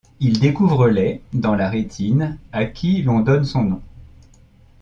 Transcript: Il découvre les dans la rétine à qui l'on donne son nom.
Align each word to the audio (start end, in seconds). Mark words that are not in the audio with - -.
Il 0.19 0.39
découvre 0.39 0.87
les 0.87 1.21
dans 1.31 1.53
la 1.53 1.69
rétine 1.69 2.39
à 2.51 2.65
qui 2.65 3.03
l'on 3.03 3.19
donne 3.19 3.43
son 3.45 3.63
nom. 3.63 3.81